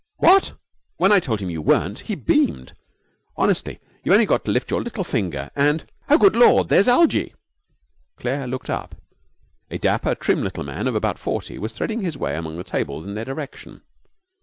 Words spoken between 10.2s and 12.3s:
little man of about forty was threading his